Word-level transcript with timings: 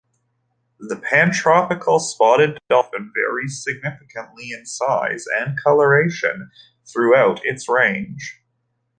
The 0.79 0.95
pantropical 0.95 1.99
spotted 2.01 2.57
dolphin 2.71 3.11
varies 3.13 3.61
significantly 3.63 4.49
in 4.51 4.65
size 4.65 5.25
and 5.37 5.55
coloration 5.63 6.49
throughout 6.91 7.39
its 7.43 7.69
range. 7.69 8.39